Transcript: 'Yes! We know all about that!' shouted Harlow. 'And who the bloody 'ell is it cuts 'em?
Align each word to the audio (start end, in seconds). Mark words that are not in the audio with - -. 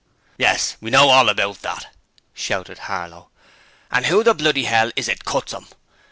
'Yes! 0.35 0.77
We 0.81 0.89
know 0.89 1.09
all 1.09 1.29
about 1.29 1.61
that!' 1.61 1.93
shouted 2.33 2.79
Harlow. 2.89 3.29
'And 3.91 4.07
who 4.07 4.23
the 4.23 4.33
bloody 4.33 4.65
'ell 4.65 4.89
is 4.95 5.07
it 5.07 5.25
cuts 5.25 5.53
'em? 5.53 5.67